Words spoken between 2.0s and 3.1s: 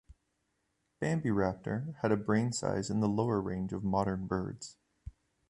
had a brain size in the